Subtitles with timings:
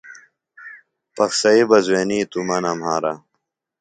[1.15, 3.13] پخسئی بہ زُوئینی توۡ مہ نہ مھارہ۔